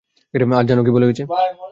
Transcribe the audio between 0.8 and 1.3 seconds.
কী বলে গেছে?